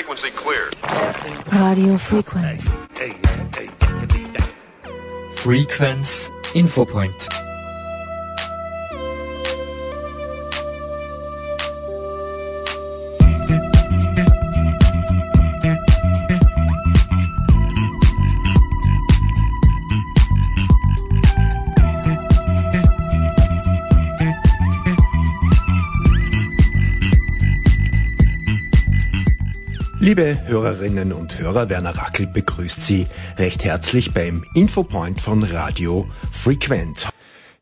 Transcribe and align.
frequency 0.00 0.30
cleared. 0.30 0.74
Radio 1.52 1.98
Frequenz. 1.98 2.74
Frequenz 5.34 6.30
Infopoint. 6.54 7.39
Liebe 30.10 30.40
Hörerinnen 30.44 31.12
und 31.12 31.38
Hörer, 31.38 31.68
Werner 31.68 31.96
Rackel 31.96 32.26
begrüßt 32.26 32.82
Sie 32.82 33.06
recht 33.38 33.62
herzlich 33.62 34.12
beim 34.12 34.44
Infopoint 34.56 35.20
von 35.20 35.44
Radio 35.44 36.10
Frequent. 36.32 37.10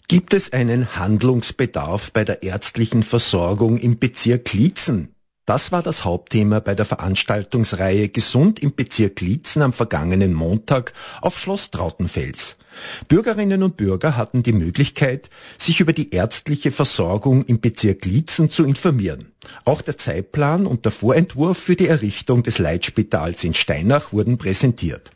Gibt 0.08 0.32
es 0.32 0.50
einen 0.54 0.96
Handlungsbedarf 0.96 2.10
bei 2.10 2.24
der 2.24 2.42
ärztlichen 2.42 3.02
Versorgung 3.02 3.76
im 3.76 3.98
Bezirk 3.98 4.54
Lietzen? 4.54 5.14
Das 5.48 5.72
war 5.72 5.82
das 5.82 6.04
Hauptthema 6.04 6.60
bei 6.60 6.74
der 6.74 6.84
Veranstaltungsreihe 6.84 8.10
Gesund 8.10 8.62
im 8.62 8.74
Bezirk 8.74 9.22
Lietzen 9.22 9.62
am 9.62 9.72
vergangenen 9.72 10.34
Montag 10.34 10.92
auf 11.22 11.38
Schloss 11.38 11.70
Trautenfels. 11.70 12.58
Bürgerinnen 13.08 13.62
und 13.62 13.78
Bürger 13.78 14.18
hatten 14.18 14.42
die 14.42 14.52
Möglichkeit, 14.52 15.30
sich 15.56 15.80
über 15.80 15.94
die 15.94 16.10
ärztliche 16.10 16.70
Versorgung 16.70 17.46
im 17.46 17.60
Bezirk 17.60 18.04
Lietzen 18.04 18.50
zu 18.50 18.62
informieren. 18.62 19.32
Auch 19.64 19.80
der 19.80 19.96
Zeitplan 19.96 20.66
und 20.66 20.84
der 20.84 20.92
Vorentwurf 20.92 21.56
für 21.56 21.76
die 21.76 21.88
Errichtung 21.88 22.42
des 22.42 22.58
Leitspitals 22.58 23.42
in 23.42 23.54
Steinach 23.54 24.12
wurden 24.12 24.36
präsentiert. 24.36 25.12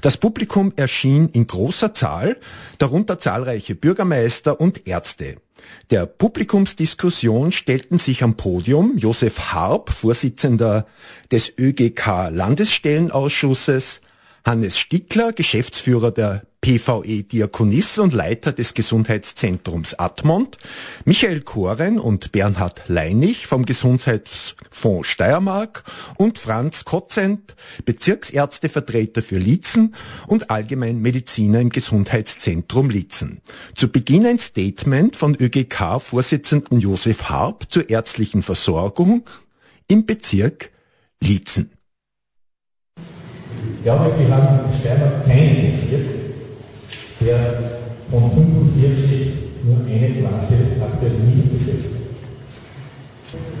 Das 0.00 0.16
Publikum 0.16 0.72
erschien 0.76 1.28
in 1.28 1.46
großer 1.46 1.94
Zahl, 1.94 2.36
darunter 2.78 3.18
zahlreiche 3.18 3.74
Bürgermeister 3.74 4.60
und 4.60 4.86
Ärzte. 4.86 5.36
Der 5.90 6.06
Publikumsdiskussion 6.06 7.52
stellten 7.52 7.98
sich 7.98 8.22
am 8.22 8.36
Podium 8.36 8.96
Josef 8.96 9.52
Harp, 9.52 9.90
Vorsitzender 9.90 10.86
des 11.30 11.52
ÖGK 11.58 12.30
Landesstellenausschusses, 12.30 14.00
Hannes 14.44 14.76
Stickler, 14.76 15.32
Geschäftsführer 15.32 16.10
der 16.10 16.42
PVE 16.62 17.24
Diakonisse 17.24 18.02
und 18.02 18.12
Leiter 18.12 18.52
des 18.52 18.74
Gesundheitszentrums 18.74 19.94
Admont, 19.94 20.58
Michael 21.04 21.40
Koren 21.40 21.98
und 21.98 22.32
Bernhard 22.32 22.82
Leinig 22.88 23.46
vom 23.46 23.66
Gesundheitsfonds 23.66 25.08
Steiermark 25.08 25.82
und 26.18 26.38
Franz 26.38 26.84
Kotzent, 26.84 27.56
Bezirksärztevertreter 27.84 29.22
für 29.22 29.38
Lietzen 29.38 29.94
und 30.28 30.50
Allgemeinmediziner 30.50 31.60
im 31.60 31.70
Gesundheitszentrum 31.70 32.90
Lietzen. 32.90 33.42
Zu 33.74 33.88
Beginn 33.88 34.24
ein 34.26 34.38
Statement 34.38 35.16
von 35.16 35.34
ÖGK-Vorsitzenden 35.34 36.78
Josef 36.78 37.28
Harp 37.28 37.70
zur 37.70 37.90
ärztlichen 37.90 38.42
Versorgung 38.42 39.28
im 39.88 40.06
Bezirk 40.06 40.70
Lietzen. 41.20 41.72
Ich 43.82 43.90
glaube, 43.90 44.12
wir 44.16 44.30
haben 44.30 44.60
in 44.62 44.78
Steiermark 44.78 45.26
keinen 45.26 45.72
Bezirk, 45.72 46.06
der 47.18 47.34
von 48.12 48.30
45 48.30 49.66
nur 49.66 49.78
eine 49.90 50.22
Plante 50.22 50.54
aktuell 50.78 51.18
nicht 51.26 51.50
besetzt. 51.50 51.90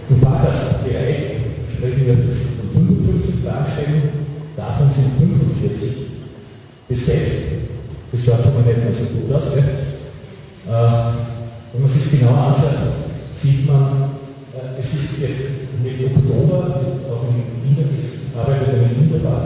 Im 0.08 0.20
Facharztbereich 0.22 1.42
sprechen 1.74 2.06
wir 2.06 2.14
von 2.14 2.86
55 2.86 3.42
Planstellen, 3.42 4.02
davon 4.54 4.86
sind 4.94 5.10
45 5.18 5.90
besetzt. 6.86 7.42
Das 8.12 8.24
schaut 8.24 8.44
schon 8.44 8.54
mal 8.54 8.62
nicht 8.62 8.78
mehr 8.78 8.94
so 8.94 9.06
gut 9.18 9.34
aus. 9.34 9.50
Gell? 9.50 9.64
Äh, 10.70 11.18
wenn 11.72 11.82
man 11.82 11.90
sich 11.90 12.20
genau 12.20 12.30
anschaut, 12.30 12.94
sieht 13.34 13.66
man, 13.66 14.14
äh, 14.54 14.78
es 14.78 14.86
ist 14.86 15.18
jetzt 15.18 15.82
mit 15.82 15.98
Oktober, 16.14 16.78
auch 17.10 17.26
in 17.26 17.74
Wien 17.74 17.90
ist 17.98 18.22
arbeitet 18.38 18.72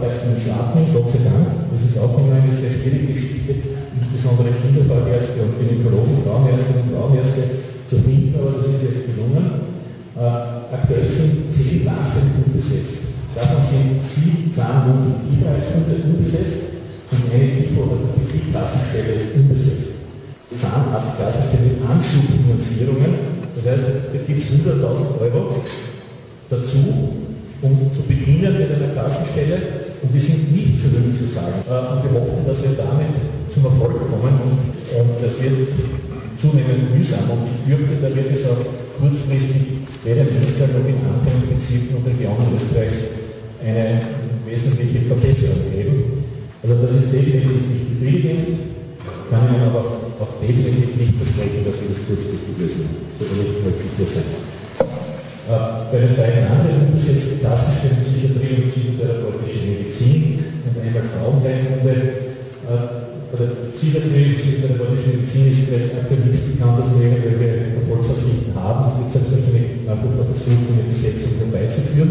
erst 0.03 0.29
in 0.29 0.37
Schladming, 0.37 0.93
Gott 0.93 1.09
sei 1.11 1.25
Dank. 1.25 1.71
Das 1.73 1.83
ist 1.83 1.99
auch 1.99 2.17
immer 2.19 2.37
eine 2.37 2.53
sehr 2.53 2.73
schwierige 2.73 3.13
Geschichte 3.13 3.77
insbesondere 3.97 4.53
Kinderfachärzte 4.61 5.41
und 5.43 5.57
Gynäkologen, 5.57 6.21
Frauenärzte 6.25 6.85
und 6.85 6.93
Frauenärzte 6.93 7.43
zu 7.89 7.97
finden, 8.01 8.35
aber 8.37 8.61
das 8.61 8.69
ist 8.69 8.83
jetzt 8.85 9.05
gelungen. 9.09 9.73
Äh, 10.17 10.73
aktuell 10.73 11.09
sind 11.09 11.53
zehn 11.53 11.85
Nachstellen 11.85 12.45
unbesetzt. 12.45 13.13
Davon 13.37 13.61
sind 13.65 14.01
sieben 14.01 14.49
Zahnwund- 14.53 15.13
und 15.13 15.21
Kieferheilstunde 15.25 15.95
unbesetzt 16.01 16.81
und 17.13 17.23
eine 17.29 17.49
Kiefer- 17.53 17.85
oder 17.85 18.17
Betriebskassenstelle 18.17 19.13
ist 19.13 19.37
unbesetzt. 19.37 19.93
Zahnarztkassenstelle 20.57 21.77
mit 21.77 21.85
Anschubfinanzierungen, 21.85 23.13
das 23.55 23.65
heißt, 23.67 23.85
da 24.13 24.19
gibt 24.25 24.41
es 24.41 24.49
100.000 24.57 25.21
Euro 25.21 25.61
dazu, 26.49 27.13
um 27.61 27.93
zu 27.93 28.03
beginnen 28.09 28.57
mit 28.57 28.73
einer 28.73 28.95
Kassenstelle 28.97 29.86
und 30.03 30.11
die 30.13 30.21
sind 30.21 30.53
nicht 30.53 30.81
zurückzusagen. 30.81 31.65
Äh, 31.65 31.93
und 31.93 32.01
wir 32.05 32.13
hoffen, 32.21 32.45
dass 32.47 32.63
wir 32.63 32.77
damit 32.77 33.15
zum 33.53 33.65
Erfolg 33.65 33.97
kommen 34.11 34.35
und, 34.37 34.61
und 34.61 35.11
das 35.23 35.41
wird 35.41 35.69
zunehmend 36.37 36.93
mühsam 36.93 37.25
und 37.33 37.49
ich 37.49 37.65
fürchte, 37.65 37.97
da 38.03 38.09
wird 38.13 38.33
es 38.33 38.45
auch 38.45 38.61
kurzfristig 39.01 39.89
in 40.05 40.13
Österreich 40.13 40.71
noch 40.77 40.87
in 40.87 41.03
anderen 41.03 41.43
Bezirken 41.51 41.97
und 41.99 42.07
Regionen 42.07 42.47
Österreichs 42.55 43.27
eine 43.59 44.01
wesentliche 44.47 45.09
Verbesserung 45.09 45.67
geben. 45.75 46.25
Also 46.63 46.77
das 46.83 46.95
ist 46.95 47.13
definitiv 47.13 47.67
nicht 47.67 47.99
befriedigend, 47.99 48.49
kann 49.31 49.51
Ihnen 49.51 49.67
aber 49.67 49.83
auch 50.21 50.39
definitiv 50.41 50.95
nicht 50.95 51.15
versprechen, 51.19 51.67
dass 51.67 51.81
wir 51.83 51.91
das 51.91 52.07
kurzfristig 52.07 52.55
lösen. 52.59 52.87
So 53.19 53.25
will 53.27 53.51
ich 53.51 53.65
wirklich 53.65 54.09
sein. 54.15 54.47
Äh, 55.87 55.93
bei 55.93 55.99
den 55.99 56.17
beiden 56.17 56.47
anderen 56.51 56.89
umgesetzten 56.89 57.41
Klassenstellen 57.41 58.03
Psychiatrie 58.03 58.63
und 58.63 58.71
psychotherapeutische 58.73 59.67
Medizin 59.67 60.43
und 60.67 60.75
einmal 60.83 61.07
Frauenheilkunde 61.07 61.95
äh, 62.67 63.07
bei 63.31 63.37
der 63.39 63.71
Psychiatrie, 63.75 64.35
psychotherapeutische 64.35 65.15
Medizin 65.15 65.47
ist 65.47 65.71
es 65.71 65.99
aktuell 65.99 66.27
nichts 66.27 66.51
bekannt, 66.51 66.79
dass 66.79 66.91
wir 66.95 67.07
irgendwelche 67.07 67.79
Erfolgsaussichten 67.79 68.55
haben. 68.55 68.83
Es 68.91 68.95
wird 68.99 69.11
selbstverständlich 69.15 69.87
nach 69.87 69.99
wie 70.03 70.15
vor 70.15 70.27
versucht, 70.27 70.67
eine 70.71 70.87
Besetzung 70.91 71.33
herbeizuführen. 71.39 72.11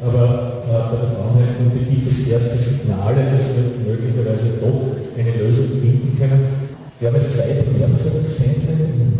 Aber 0.00 0.64
äh, 0.64 0.80
bei 0.88 0.96
der 1.02 1.12
Frauenheilkunde 1.12 1.80
gibt 1.84 2.08
es 2.08 2.28
erste 2.28 2.56
Signale, 2.56 3.36
dass 3.36 3.52
wir 3.52 3.66
möglicherweise 3.84 4.62
doch 4.62 4.96
eine 5.16 5.32
Lösung 5.36 5.76
finden 5.80 6.14
können. 6.16 6.68
Wir 7.00 7.08
haben 7.08 7.16
jetzt 7.20 7.34
zwei 7.34 7.52
Bewerbungsversorgungszentren 7.52 8.80
im 8.80 9.18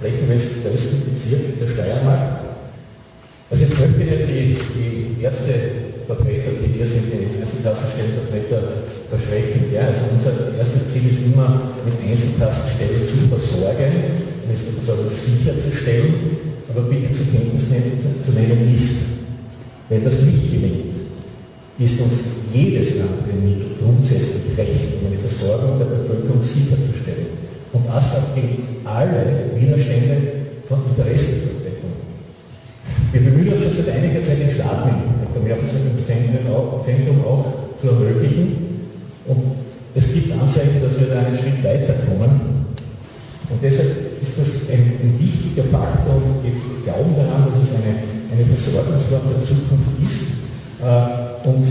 flächenmäßig 0.00 0.64
größten 0.64 0.98
Bezirk 1.10 1.58
der 1.58 1.68
Steiermark. 1.68 2.48
Also 3.50 3.64
jetzt 3.64 3.80
möchte 3.80 4.02
ich 4.02 4.58
die, 4.76 5.07
die 5.18 5.24
Ärzte 5.24 5.52
Vertreter, 6.06 6.54
die 6.62 6.78
hier 6.78 6.86
sind, 6.86 7.10
die 7.10 7.42
Einzelkassenstellenvertreter 7.42 8.88
verschrecken. 9.10 9.68
Ja, 9.74 9.92
also 9.92 10.14
unser 10.14 10.56
erstes 10.56 10.94
Ziel 10.94 11.10
ist 11.10 11.26
immer, 11.26 11.74
mit 11.84 12.00
Einzelkassenstellen 12.00 13.02
zu 13.04 13.28
versorgen, 13.28 13.92
die 14.48 14.56
Versorgung 14.56 15.10
sicherzustellen, 15.12 16.14
aber 16.70 16.88
bitte 16.88 17.12
zur 17.12 17.28
Kenntnis 17.28 17.68
zu 17.68 18.30
nehmen 18.32 18.72
ist, 18.72 19.20
wenn 19.90 20.04
das 20.04 20.22
nicht 20.22 20.48
gelingt, 20.52 20.96
ist 21.78 22.00
uns 22.00 22.48
jedes 22.54 23.04
andere 23.04 23.36
Mittel 23.44 23.76
grundsätzlich 23.76 24.56
recht, 24.56 24.96
um 25.00 25.12
eine 25.12 25.20
Versorgung 25.20 25.78
der 25.78 25.92
Bevölkerung 25.92 26.40
sicherzustellen. 26.40 27.36
Und 27.72 27.84
das 27.86 28.16
auch 28.16 28.34
gegen 28.34 28.80
alle 28.84 29.52
Widerstände 29.60 30.16
von 30.66 30.80
Interessenvertretung. 30.88 31.92
Wir 33.12 33.20
bemühen 33.20 33.52
uns 33.52 33.62
schon 33.62 33.72
seit 33.76 33.94
einiger 33.94 34.22
Zeit 34.22 34.40
in 34.40 34.50
Staaten 35.38 35.46
Vermehrungsversorgungszentrum 35.46 36.54
auch, 36.54 36.82
Zentrum 36.82 37.24
auch 37.24 37.46
zu 37.80 37.88
ermöglichen. 37.88 38.90
Und 39.26 39.42
es 39.94 40.12
gibt 40.12 40.32
Anzeichen, 40.32 40.82
dass 40.82 40.98
wir 40.98 41.08
da 41.08 41.20
einen 41.20 41.36
Schritt 41.36 41.62
weiterkommen. 41.62 42.66
Und 43.48 43.62
deshalb 43.62 44.20
ist 44.20 44.38
das 44.38 44.70
ein, 44.70 44.98
ein 45.00 45.14
wichtiger 45.18 45.64
Faktor 45.70 46.16
und 46.16 46.44
wir 46.44 46.52
glauben 46.84 47.16
daran, 47.16 47.48
dass 47.48 47.56
es 47.56 47.72
eine, 47.80 47.96
eine 48.28 48.44
Versorgungsform 48.44 49.32
der 49.32 49.42
Zukunft 49.42 49.96
ist. 50.04 50.44
Äh, 50.82 51.48
und 51.48 51.66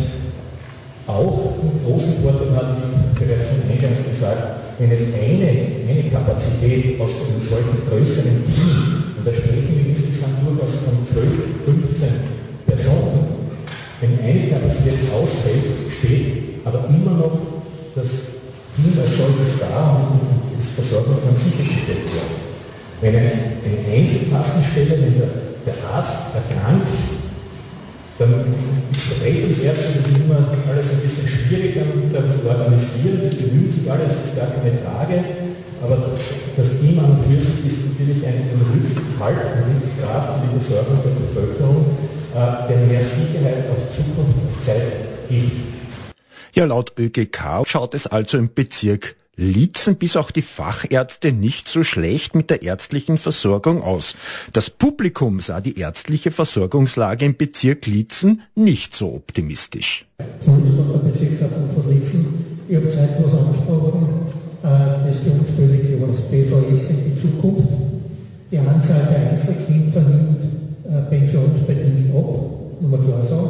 auch 1.07 1.55
einen 1.61 1.79
großen 1.85 2.23
Vorteil 2.23 2.51
hat, 2.55 2.77
wie 2.81 3.23
bereits 3.23 3.47
schon 3.47 3.63
eingangs 3.69 4.03
gesagt, 4.03 4.75
wenn 4.79 4.91
es 4.91 5.13
eine, 5.13 5.47
eine 5.87 6.03
Kapazität 6.09 6.99
aus 6.99 7.29
einem 7.29 7.41
solchen 7.41 7.77
größeren 7.87 8.43
Team, 8.43 9.03
und 9.17 9.23
da 9.25 9.31
sprechen 9.31 9.71
wir 9.71 9.93
insgesamt 9.93 10.43
durchaus 10.43 10.83
von 10.83 11.05
12, 11.05 11.63
15 11.63 12.09
Personen, 12.67 13.37
wenn 14.01 14.09
eine 14.09 14.15
Kapazität 14.49 15.07
ausfällt, 15.13 15.63
steht 15.99 16.65
aber 16.65 16.85
immer 16.89 17.17
noch 17.17 17.37
das 17.95 18.37
Team 18.75 18.93
als 18.99 19.15
solches 19.15 19.59
da 19.59 19.97
und 19.97 20.21
das 20.57 20.69
Versorgung 20.75 21.17
kann 21.23 21.35
sichergestellt 21.35 22.05
werden. 22.11 22.35
Wenn 23.01 23.15
eine, 23.15 23.33
eine 23.63 23.79
Einzelkassenstelle, 23.87 25.01
wenn 25.01 25.15
der, 25.17 25.31
der 25.65 25.77
Arzt 25.93 26.33
erkrankt, 26.33 26.91
dann 28.17 28.33
Vertretungsärzte, 28.93 30.01
das 30.01 30.09
ist 30.09 30.25
immer 30.25 30.49
alles 30.65 30.89
ein 30.89 31.01
bisschen 31.05 31.29
schwierig 31.29 31.77
dann, 31.77 32.29
zu 32.33 32.49
organisieren, 32.49 33.29
die 33.29 33.37
bemühen 33.37 33.71
sich 33.71 33.85
alles, 33.85 34.17
das 34.17 34.33
ist 34.33 34.37
gar 34.37 34.49
keine 34.49 34.73
Frage, 34.81 35.21
aber 35.81 36.17
das 36.57 36.81
Team 36.81 36.97
an 36.97 37.17
und 37.17 37.21
für 37.29 37.37
sich 37.37 37.65
ist 37.69 37.93
natürlich 37.93 38.25
ein, 38.25 38.49
Rückhalt, 38.57 39.37
ein 39.37 39.69
Rückgrat 39.69 40.25
für 40.33 40.41
die 40.41 40.53
Versorgung 40.57 40.97
der 41.05 41.13
Bevölkerung, 41.13 41.56
Sicherheit 43.07 43.65
auf 43.69 43.95
Zukunft 43.95 44.37
und 44.37 44.63
Zeit 44.63 44.81
gibt. 45.29 45.51
Ja, 46.53 46.65
laut 46.65 46.93
ÖGK 46.97 47.63
schaut 47.65 47.93
es 47.93 48.07
also 48.07 48.37
im 48.37 48.53
Bezirk 48.53 49.15
Liezen 49.39 49.97
bis 49.97 50.15
auch 50.15 50.31
die 50.31 50.41
Fachärzte 50.41 51.31
nicht 51.31 51.67
so 51.67 51.83
schlecht 51.83 52.33
mit 52.33 52.49
der 52.49 52.63
ärztlichen 52.63 53.19
Versorgung 53.19 53.83
aus. 53.83 54.15
Das 54.51 54.71
Publikum 54.71 55.39
sah 55.39 55.61
die 55.61 55.79
ärztliche 55.79 56.31
Versorgungslage 56.31 57.23
im 57.23 57.37
Bezirk 57.37 57.85
Liezen 57.85 58.41
nicht 58.55 58.95
so 58.95 59.13
optimistisch. 59.13 60.07
Bezirksleitung 60.17 61.69
von 61.69 61.87
Liezen, 61.91 62.45
ich 62.67 62.75
habe 62.75 62.89
Zeit 62.89 63.09
was 63.23 63.33
angesprochen, 63.35 64.25
äh, 64.63 65.07
das 65.07 65.19
uns 65.19 65.51
völlig. 65.55 65.87
Das 65.99 66.21
BVS 66.31 66.89
in 66.89 67.05
die 67.05 67.21
Zukunft. 67.21 67.69
Die 68.51 68.57
Anzahl 68.57 69.07
der 69.11 69.31
Einzelkämpfer 69.31 70.01
nimmt 70.01 70.41
äh, 70.85 71.01
pensionsbedingt 71.09 72.15
ab, 72.15 72.66
klar 72.79 73.23
sagen. 73.23 73.49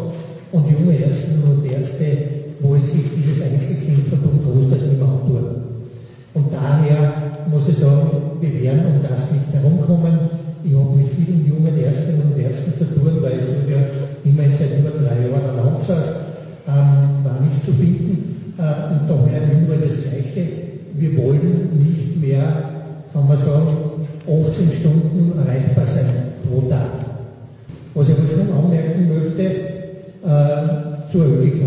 Und 0.51 0.63
junge 0.71 0.95
Ärzte 0.95 1.43
und 1.43 1.65
Ärzte 1.69 2.05
wollen 2.61 2.85
sich 2.85 3.03
dieses 3.15 3.41
Einzelkämpfertum 3.41 4.39
großteils 4.41 4.83
nicht 4.83 4.99
mehr 4.99 5.07
antun. 5.07 5.45
Und 6.33 6.53
daher 6.53 7.13
muss 7.51 7.67
ich 7.67 7.77
sagen, 7.77 8.39
wir 8.39 8.53
werden 8.61 8.85
um 8.87 9.01
das 9.03 9.31
nicht 9.31 9.51
herumkommen. 9.51 10.19
Ich 10.63 10.73
habe 10.73 10.95
mit 10.95 11.07
vielen 11.07 11.45
jungen 11.47 11.77
Ärztinnen 11.77 12.33
und 12.33 12.39
Ärzten 12.39 12.73
zu 12.77 12.85
tun, 12.85 13.17
weil 13.21 13.39
es 13.39 13.47
ja 13.69 13.77
immerhin 14.23 14.55
seit 14.55 14.79
über 14.79 14.91
drei 14.91 15.27
Jahren 15.27 15.43
ein 15.43 15.75
Amtsarzt 15.75 16.13
ähm, 16.67 17.23
war 17.23 17.39
nicht 17.41 17.63
zu 17.63 17.73
finden. 17.73 18.55
Äh, 18.57 18.93
und 18.93 19.03
daher 19.07 19.41
überall 19.51 19.81
das 19.81 20.01
Gleiche. 20.01 20.47
Wir 20.93 21.17
wollen 21.17 21.69
nicht 21.77 22.21
mehr, 22.21 22.71
kann 23.13 23.27
man 23.27 23.37
sagen, 23.37 23.67
18 24.25 24.71
Stunden 24.71 25.33
erreichbar 25.37 25.85
sein 25.85 26.33
pro 26.43 26.61
Tag. 26.69 26.91
Was 27.93 28.09
ich 28.09 28.15
aber 28.15 28.27
schon 28.27 28.47
möchte, 29.37 29.43
äh, 30.25 31.11
zur 31.11 31.25
ÖGK. 31.25 31.61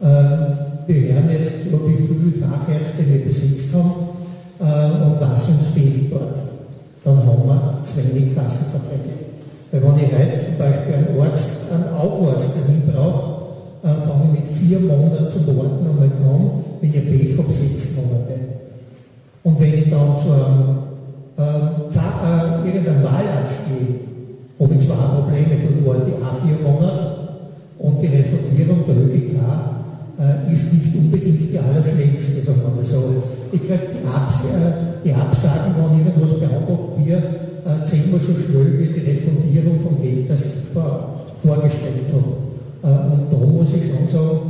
Äh, 0.00 0.04
wir 0.86 1.14
hören 1.14 1.30
jetzt, 1.30 1.66
wie 1.66 2.06
viele 2.06 2.46
Fachärzte 2.46 3.04
wir 3.08 3.24
besetzt 3.24 3.74
haben 3.74 4.08
äh, 4.60 5.04
und 5.04 5.20
was 5.20 5.48
uns 5.48 5.68
fehlt 5.74 6.10
dort. 6.12 6.38
Dann 7.04 7.16
haben 7.18 7.46
wir 7.46 7.80
zu 7.84 7.96
wenig 7.98 8.34
Kassenverträge. 8.34 9.28
Weil 9.70 9.82
wenn 9.82 10.04
ich 10.04 10.12
heute 10.12 10.44
zum 10.44 10.58
Beispiel 10.58 10.94
einen 10.94 11.20
Arzt, 11.20 11.72
einen 11.72 11.94
Augenarzt-Termin 11.94 12.82
brauche, 12.92 13.38
äh, 13.82 13.88
fange 13.88 14.24
ich 14.32 14.40
mit 14.40 14.58
vier 14.58 14.80
Monaten 14.80 15.30
zu 15.30 15.46
warten 15.46 15.86
einmal 15.86 16.06
an, 16.06 16.50
wenn 16.80 16.90
ich 16.90 16.94
Pech 16.94 17.38
habe, 17.38 17.52
sechs 17.52 17.96
Monate. 17.96 18.40
Und 19.42 19.60
wenn 19.60 19.74
ich 19.74 19.90
dann 19.90 20.16
zu 20.18 20.32
einem 20.32 20.78
äh, 21.38 21.78
äh, 21.98 22.66
irgendeinem 22.66 23.04
Wahlarzt 23.04 23.68
gehe, 23.68 24.07
habe 24.60 24.74
ich 24.74 24.86
zwei 24.86 24.94
Probleme, 24.94 25.54
warte 25.84 26.10
ich 26.10 26.18
auch 26.18 26.38
vier 26.42 26.58
Monate 26.62 27.18
und 27.78 28.02
die 28.02 28.06
Refundierung 28.08 28.84
der 28.86 28.96
ÖGK 28.96 29.38
äh, 30.18 30.52
ist 30.52 30.72
nicht 30.72 30.94
unbedingt 30.96 31.50
die 31.50 31.58
allerschnellste, 31.58 32.42
sagen 32.42 32.62
wir 32.66 32.74
mal 32.76 32.84
so. 32.84 33.22
Ich 33.52 33.60
kriege 33.60 33.78
die, 33.94 34.06
Abs 34.06 34.42
äh, 34.50 35.04
die 35.04 35.14
Absagen, 35.14 35.74
wenn 35.78 36.04
irgendwas 36.04 36.40
beantragt 36.40 36.98
wird, 36.98 37.22
äh, 37.22 37.86
zehnmal 37.86 38.20
so 38.20 38.34
schnell 38.34 38.78
wie 38.78 38.98
die 38.98 39.10
Refundierung 39.10 39.78
von 39.80 40.02
Geld, 40.02 40.28
das 40.28 40.44
ich 40.44 40.74
vor, 40.74 41.22
vorgestellt 41.44 42.10
habe. 42.10 42.34
Äh, 42.82 43.12
und 43.14 43.30
da 43.30 43.46
muss 43.46 43.68
ich 43.70 43.86
schon 43.86 44.08
sagen, 44.10 44.40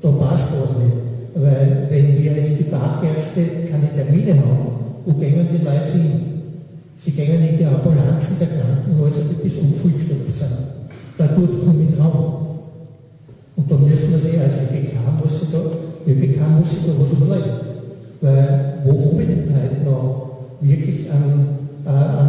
da 0.00 0.08
passt 0.10 0.52
was 0.54 0.78
nicht. 0.78 1.04
Weil 1.34 1.88
wenn 1.90 2.22
wir 2.22 2.32
jetzt 2.32 2.60
die 2.60 2.64
Fachärzte 2.64 3.42
keine 3.68 3.90
Termine 3.92 4.38
haben, 4.38 4.68
wo 5.04 5.12
gehen 5.14 5.48
die 5.52 5.64
Leute 5.64 5.92
hin? 5.92 6.23
Sie 7.04 7.10
gehen 7.10 7.44
in 7.46 7.58
die 7.58 7.66
Ambulanzen 7.66 8.38
der 8.38 8.48
Krankenhäuser, 8.48 9.22
die 9.28 9.42
bis 9.42 9.58
unvollstopft 9.58 10.36
sind. 10.36 10.48
Da 11.18 11.26
tut 11.28 11.60
komme 11.60 11.82
ich 11.82 11.96
dran. 11.96 12.12
Und 13.56 13.70
da 13.70 13.76
müssen 13.76 14.10
wir 14.10 14.18
sehen, 14.18 14.40
als 14.40 14.54
ÖGK 14.54 14.94
muss 15.22 15.40
sich 15.40 15.50
da, 15.50 15.58
ÖGK 16.10 16.40
muss 16.58 16.70
sich 16.70 16.86
da 16.86 16.92
was 16.98 17.12
überlegen. 17.12 17.60
Weil, 18.20 18.74
wo 18.84 19.12
habe 19.12 19.22
ich 19.22 19.28
denn 19.28 19.54
heute 19.54 19.84
noch 19.84 20.30
wirklich 20.60 21.10
einen, 21.10 21.58
äh? 21.84 22.24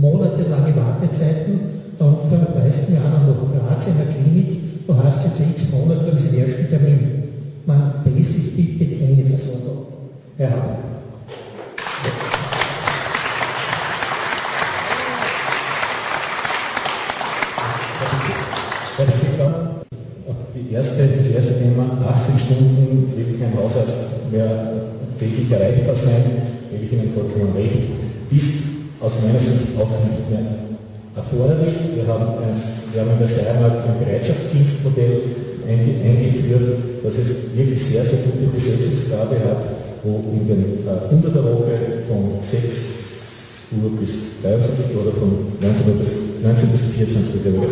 Monatelange 0.00 0.74
Wartezeiten, 0.76 1.60
dann 1.98 2.16
verweist 2.28 2.90
mir 2.90 2.98
einer 2.98 3.26
nach 3.26 3.68
Graz 3.68 3.86
in 3.86 3.96
der 3.96 4.12
Klinik, 4.12 4.86
du 4.86 4.94
hast 4.94 5.24
jetzt 5.24 5.38
sechs 5.38 5.72
Monate 5.72 6.06
lang 6.06 6.16
den 6.16 6.40
ersten 6.40 6.68
Termin. 6.68 7.22
Man, 7.64 7.94
das 8.04 8.14
ist 8.14 8.56
bitte 8.56 8.84
keine 8.96 9.24
Versorgung. 9.24 9.86
Ja. 10.38 10.75
Täglich 25.46 25.52
erreichbar 25.52 25.94
sein, 25.94 26.42
gebe 26.70 26.84
ich 26.84 26.92
Ihnen 26.92 27.12
vollkommen 27.12 27.54
recht, 27.54 27.78
ist 28.30 28.54
aus 29.00 29.12
meiner 29.22 29.40
Sicht 29.40 29.78
auch 29.78 29.90
nicht 30.02 30.30
mehr 30.30 30.66
erforderlich. 31.14 31.94
Wir 31.94 32.06
haben, 32.06 32.42
ein, 32.42 32.56
wir 32.92 33.00
haben 33.00 33.12
in 33.14 33.22
der 33.22 33.30
Steiermark 33.30 33.86
ein 33.86 33.98
Bereitschaftsdienstmodell 34.02 35.22
eingeführt, 35.66 37.02
das 37.02 37.18
es 37.18 37.54
wirklich 37.54 37.82
sehr, 37.82 38.04
sehr 38.04 38.20
gute 38.26 38.50
Besetzungsgabe 38.54 39.36
hat, 39.46 39.62
wo 40.04 40.22
in 40.34 40.46
den, 40.46 40.86
äh, 40.86 41.10
unter 41.10 41.30
der 41.30 41.44
Woche 41.44 42.04
von 42.06 42.38
6 42.42 43.74
Uhr 43.82 43.90
bis 43.98 44.42
23 44.42 44.94
Uhr 44.94 45.02
oder 45.02 45.14
von 45.18 45.30
19, 45.58 45.90
Uhr 45.90 45.98
bis, 45.98 46.10
19 46.42 46.70
bis 46.70 46.82
24 46.94 47.46
Uhr 47.50 47.66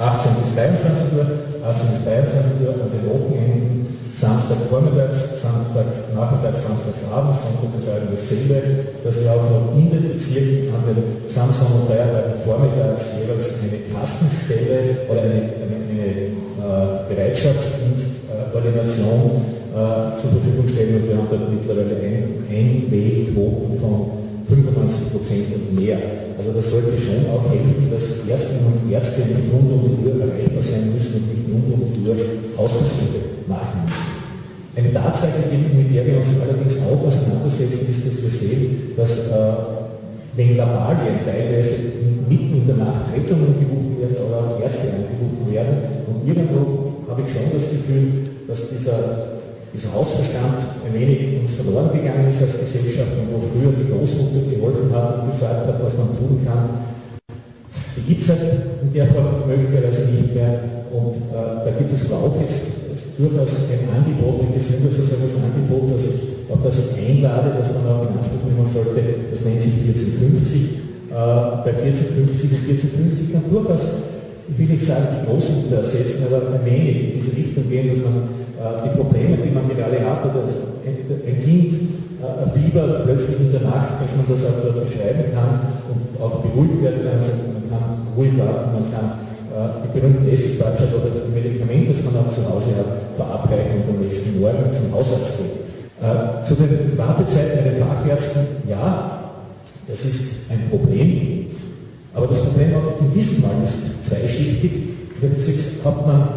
18 0.00 0.32
bis 0.40 0.54
23 0.56 1.12
Uhr, 1.12 1.28
18 1.60 1.88
bis 1.92 2.04
23 2.08 2.64
Uhr 2.64 2.72
an 2.72 2.88
den 2.88 3.04
Wochenenden, 3.04 3.79
Samstag 4.20 4.60
vormittags, 4.68 5.40
Samstag 5.40 5.88
nachmittags, 6.12 6.68
samstags 6.68 7.08
abends, 7.08 7.40
Sonntag 7.40 7.72
und 7.72 7.88
Freitag 7.88 8.12
dasselbe, 8.12 8.92
dass 9.00 9.16
wir 9.16 9.32
auch 9.32 9.48
noch 9.48 9.72
in 9.72 9.88
den 9.88 10.12
Bezirken 10.12 10.76
an 10.76 10.84
den 10.84 11.24
Samstag 11.24 11.72
und 11.72 11.88
Feiertagen 11.88 12.36
vormittags 12.44 13.16
jeweils 13.16 13.64
eine 13.64 13.80
Kassenstelle 13.88 15.08
oder 15.08 15.24
eine, 15.24 15.56
eine, 15.56 15.76
eine 15.88 16.36
äh, 16.36 17.08
Bereitschaftsdienstkoordination 17.08 19.40
äh, 19.72 20.12
zur 20.20 20.36
Verfügung 20.36 20.68
stellen 20.68 21.00
und 21.00 21.08
wir 21.08 21.16
haben 21.16 21.32
dort 21.32 21.48
mittlerweile 21.48 21.96
ein, 22.04 22.44
Einwegquoten 22.44 23.80
von 23.80 24.20
95 24.52 25.16
Prozent 25.16 25.48
und 25.48 25.80
mehr. 25.80 25.96
Also 26.36 26.52
das 26.52 26.68
sollte 26.68 26.92
schon 26.92 27.24
auch 27.32 27.48
helfen, 27.48 27.88
dass 27.88 28.20
Ärztinnen 28.28 28.68
und 28.68 28.84
Ärzte 28.92 29.24
nicht 29.24 29.48
rund 29.48 29.72
um 29.72 29.80
die 29.80 29.96
Uhr 30.04 30.20
erreichbar 30.20 30.60
sein 30.60 30.92
müssen 30.92 31.24
und 31.24 31.32
nicht 31.32 31.48
rund 31.48 31.72
um 31.72 31.88
die 31.88 32.04
Uhr 32.04 32.20
Hausbesuche 32.60 33.48
machen. 33.48 33.89
Eine 34.80 34.94
Tatsache, 34.94 35.44
mit 35.52 35.92
der 35.92 36.06
wir 36.06 36.16
uns 36.16 36.40
allerdings 36.40 36.80
auch 36.88 37.04
auseinandersetzen, 37.04 37.84
ist, 37.84 38.00
dass 38.00 38.22
wir 38.24 38.32
sehen, 38.32 38.96
dass 38.96 39.28
äh, 39.28 39.76
wenn 40.36 40.56
Labalien 40.56 41.20
teilweise 41.20 42.00
mitten 42.24 42.64
in 42.64 42.66
der 42.66 42.76
Nacht 42.76 43.12
Rettungen 43.12 43.60
gerufen 43.60 44.00
werden 44.00 44.16
oder 44.24 44.56
Ärzte 44.64 44.88
angerufen 44.96 45.52
werden. 45.52 45.76
Und 46.08 46.24
irgendwo 46.24 47.04
habe 47.12 47.20
ich 47.20 47.28
schon 47.28 47.52
das 47.52 47.68
Gefühl, 47.68 48.24
dass 48.48 48.70
dieser 48.70 49.36
dieser 49.72 49.92
Hausverstand 49.94 50.58
ein 50.82 50.94
wenig 50.98 51.40
uns 51.40 51.54
verloren 51.54 51.92
gegangen 51.92 52.26
ist 52.28 52.42
als 52.42 52.58
Gesellschaft 52.58 53.14
wo 53.30 53.38
früher 53.38 53.70
die 53.70 53.86
Großmutter 53.86 54.50
geholfen 54.50 54.90
hat 54.90 55.22
und 55.22 55.30
gesagt 55.30 55.66
hat, 55.66 55.78
was 55.78 55.96
man 55.96 56.08
tun 56.18 56.40
kann. 56.42 56.90
Die 57.96 58.02
gibt 58.02 58.22
es 58.22 58.30
halt 58.30 58.40
in 58.82 58.92
der 58.92 59.06
Form 59.06 59.46
möglicherweise 59.46 60.10
nicht 60.10 60.34
mehr. 60.34 60.58
Und 60.90 61.30
äh, 61.30 61.68
da 61.68 61.70
gibt 61.78 61.92
es 61.92 62.10
aber 62.10 62.24
auch 62.24 62.40
jetzt 62.40 62.89
durchaus 63.20 63.68
ein 63.68 63.84
Angebot, 63.92 64.48
ein 64.48 64.56
gesundheitsversorgunges 64.56 65.36
Angebot, 65.44 65.92
das 65.92 66.04
ich, 66.08 66.48
auf 66.48 66.60
das 66.64 66.80
ich 66.80 66.90
einlade, 66.96 67.52
das 67.52 67.68
man 67.76 67.84
auch 67.92 68.08
in 68.08 68.16
Anspruch 68.16 68.48
nehmen 68.48 68.64
sollte. 68.64 69.04
Das 69.28 69.44
nennt 69.44 69.60
sich 69.60 69.76
1450. 69.84 70.80
Äh, 71.10 71.60
bei 71.60 71.72
1450 71.76 72.48
und 72.56 72.64
1450 72.64 73.32
kann 73.36 73.44
durchaus, 73.52 73.84
ich 74.48 74.56
will 74.56 74.72
nicht 74.72 74.86
sagen, 74.88 75.20
die 75.20 75.22
Großmutter 75.28 75.84
ersetzen, 75.84 76.32
aber 76.32 76.48
ein 76.48 76.64
wenig 76.64 76.96
in 76.96 77.12
diese 77.20 77.36
Richtung 77.36 77.68
gehen, 77.68 77.92
dass 77.92 78.00
man 78.00 78.16
äh, 78.56 78.88
die 78.88 78.92
Probleme, 78.96 79.36
die 79.36 79.52
man 79.52 79.68
gerade 79.68 80.00
hat, 80.00 80.24
oder 80.24 80.48
ein 80.48 81.36
Kind, 81.44 81.72
äh, 82.24 82.24
ein 82.24 82.50
Fieber 82.56 83.04
plötzlich 83.04 83.36
in 83.36 83.52
der 83.52 83.68
Nacht, 83.68 84.00
dass 84.00 84.16
man 84.16 84.26
das 84.32 84.48
auch 84.48 84.64
dort 84.64 84.80
beschreiben 84.88 85.28
kann 85.36 85.76
und 85.92 86.00
auch 86.16 86.40
beruhigt 86.40 86.80
werden 86.82 87.04
kann. 87.04 87.20
Also 87.20 87.36
man 87.36 87.68
kann 87.68 87.84
ruhig 88.16 88.32
warten, 88.40 88.80
man 88.80 88.86
kann 88.88 89.06
äh, 89.50 89.84
die 89.84 89.90
berühmten 89.92 90.28
Essigquatscher 90.30 90.88
oder 90.94 91.12
das 91.12 91.28
Medikament, 91.28 91.90
das 91.90 92.00
man 92.04 92.22
auch 92.22 92.30
zu 92.30 92.42
Hause 92.48 92.70
hat, 92.80 92.99
verabreichen 93.20 93.84
am 93.88 94.00
nächsten 94.00 94.40
Morgen 94.40 94.72
zum 94.72 94.94
Hausarzt 94.94 95.38
gehen. 95.38 95.60
Zu 96.46 96.54
den 96.54 96.96
Wartezeiten 96.96 97.64
bei 97.64 97.70
den 97.70 97.84
Fachärzten, 97.84 98.42
ja, 98.68 99.20
das 99.86 100.04
ist 100.04 100.50
ein 100.50 100.70
Problem. 100.70 101.46
Aber 102.14 102.26
das 102.26 102.40
Problem 102.40 102.74
auch 102.74 103.00
in 103.00 103.12
diesem 103.12 103.42
Fall 103.42 103.62
ist 103.62 104.04
zweischichtig. 104.08 104.72
46 105.20 105.84
hat 105.84 106.06
man, 106.06 106.28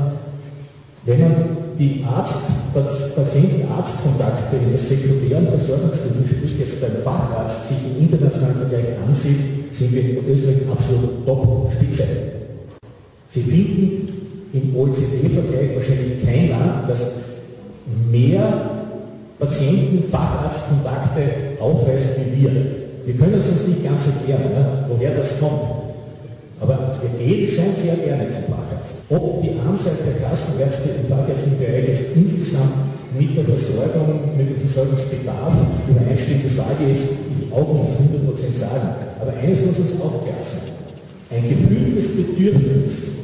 wenn 1.06 1.22
man 1.22 1.34
die 1.80 2.04
Arzt, 2.06 2.44
Patienten-Arzt-Kontakte 2.74 4.58
in 4.58 4.72
der 4.72 4.80
sekundären 4.80 5.48
Versorgungsstufe, 5.48 6.28
sprich 6.28 6.60
jetzt 6.60 6.82
beim 6.82 7.02
Facharzt, 7.02 7.70
sich 7.70 7.78
im 7.90 8.04
internationalen 8.04 8.58
Vergleich 8.58 9.00
ansieht, 9.08 9.40
sind 9.72 9.94
wir 9.94 10.02
in 10.02 10.18
Österreich 10.28 10.58
absolut 10.70 11.26
Top-Spitze. 11.26 12.04
Sie 13.30 13.42
finden 13.42 14.13
im 14.54 14.76
OECD-Vergleich 14.76 15.76
wahrscheinlich 15.76 16.24
kein 16.24 16.50
Land, 16.50 16.88
das 16.88 17.14
mehr 18.10 18.72
Patienten, 19.40 20.10
Facharztkontakte 20.10 21.58
aufweist 21.60 22.08
wie 22.18 22.42
wir. 22.42 22.52
Wir 23.06 23.16
können 23.16 23.42
es 23.42 23.50
uns 23.50 23.68
nicht 23.68 23.84
ganz 23.84 24.06
erklären, 24.08 24.54
ja, 24.54 24.86
woher 24.88 25.16
das 25.16 25.40
kommt. 25.40 25.84
Aber 26.62 27.02
wir 27.02 27.12
gehen 27.20 27.48
schon 27.50 27.76
sehr 27.76 27.98
gerne 27.98 28.30
zum 28.30 28.54
Facharzt. 28.54 29.04
Ob 29.10 29.42
die 29.42 29.52
Anzahl 29.68 29.98
der 30.00 30.22
Kassenärzte 30.24 30.90
im 31.02 31.12
fachärztlichen 31.12 31.60
Bereich 31.60 31.88
jetzt 31.90 32.16
insgesamt 32.16 32.94
mit 33.18 33.36
der 33.36 33.44
Versorgung, 33.44 34.38
mit 34.38 34.50
dem 34.50 34.58
Versorgungsbedarf 34.64 35.54
übereinstimmt, 35.90 36.46
das 36.46 36.58
wage 36.58 36.88
jetzt 36.88 37.10
auch 37.52 37.74
nicht 37.74 38.00
100% 38.00 38.58
sagen. 38.58 38.90
Aber 39.20 39.34
eines 39.36 39.66
muss 39.66 39.80
uns 39.80 40.00
auch 40.00 40.24
klar 40.24 40.40
sein. 40.40 40.72
Ein 41.36 41.50
gefühltes 41.50 42.16
Bedürfnis, 42.16 43.23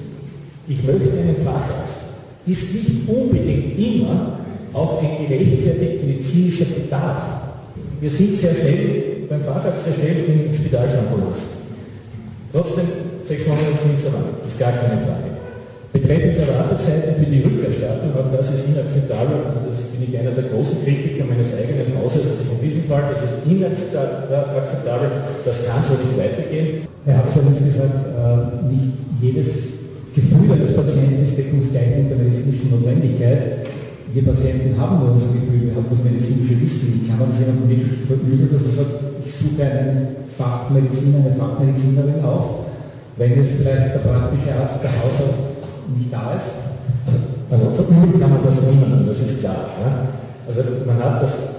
ich 0.69 0.83
möchte 0.83 1.09
einen 1.17 1.35
Facharzt, 1.43 2.13
ist 2.45 2.73
nicht 2.73 3.09
unbedingt 3.09 3.77
immer 3.77 4.37
auch 4.71 5.01
ein 5.01 5.27
gerechtfertigt 5.27 6.05
medizinischer 6.05 6.65
Bedarf. 6.65 7.17
Wir 7.99 8.09
sind 8.09 8.37
sehr 8.37 8.53
schnell 8.53 9.25
beim 9.27 9.41
Facharzt, 9.41 9.85
sehr 9.85 9.93
schnell 9.95 10.25
in 10.29 10.53
Spitalsambulanz. 10.53 11.65
Trotzdem, 12.53 12.85
sechs 13.25 13.47
Monate 13.47 13.73
sind 13.73 13.99
so 13.99 14.09
lang, 14.13 14.25
ist 14.47 14.59
gar 14.59 14.71
keine 14.71 15.01
Frage. 15.01 15.29
Betreffend 15.91 16.37
der 16.37 16.53
Wartezeiten 16.53 17.15
für 17.17 17.25
die 17.25 17.41
Rückerstattung, 17.41 18.13
auch 18.13 18.29
das 18.29 18.53
ist 18.53 18.69
inakzeptabel, 18.69 19.41
also 19.41 19.65
das 19.65 19.89
bin 19.89 20.05
ich 20.05 20.13
einer 20.19 20.37
der 20.37 20.53
großen 20.53 20.85
Kritiker 20.85 21.25
meines 21.25 21.49
eigenen 21.57 21.97
Hauses, 21.97 22.29
also 22.29 22.53
in 22.53 22.61
diesem 22.61 22.83
Fall, 22.83 23.09
das 23.09 23.25
ist 23.25 23.41
inakzeptabel, 23.49 25.09
das 25.45 25.65
kann 25.65 25.81
so 25.81 25.97
nicht 25.97 26.13
weitergehen. 26.13 26.85
Herr 27.05 27.17
Haxel 27.17 27.41
hat 27.41 27.57
gesagt, 27.57 28.05
äh, 28.05 28.69
nicht 28.69 28.93
jedes 29.19 29.78
Gefühl 30.15 30.51
eines 30.51 30.75
Patienten 30.75 31.23
ist 31.23 31.37
deckungsgleich 31.37 31.97
mit 31.97 32.09
der 32.09 32.17
medizinischen 32.17 32.71
Notwendigkeit 32.71 33.69
wir 34.13 34.25
Patienten 34.25 34.73
haben 34.79 34.99
nur 34.99 35.13
unser 35.13 35.27
Gefühl, 35.27 35.69
wir 35.69 35.75
haben 35.75 35.85
das 35.89 36.03
medizinische 36.03 36.59
Wissen. 36.61 37.05
Kann 37.07 37.19
man 37.19 37.29
das 37.29 37.39
jemandem 37.39 37.69
wirklich 37.69 38.09
verübeln, 38.09 38.49
dass 38.49 38.65
man 38.65 38.73
sagt, 38.73 38.93
ich 39.21 39.33
suche 39.33 39.61
einen 39.61 40.25
Fachmediziner, 40.33 41.21
eine 41.21 41.37
Fachmedizinerin 41.37 42.25
auf, 42.25 42.65
wenn 43.17 43.37
jetzt 43.37 43.61
vielleicht 43.61 43.93
der 43.93 44.01
praktische 44.01 44.49
Arzt, 44.57 44.81
der 44.81 44.97
Hausarzt 44.97 45.61
nicht 45.93 46.09
da 46.09 46.33
ist? 46.33 46.57
Also, 47.05 47.21
also 47.53 47.65
verübeln 47.77 48.17
kann 48.17 48.33
man 48.33 48.41
das 48.41 48.65
niemandem, 48.65 49.05
das 49.05 49.21
ist 49.21 49.41
klar. 49.41 49.77
Ja? 49.77 50.09
Also 50.47 50.61
man 50.89 50.97
hat, 50.97 51.21
das, 51.21 51.58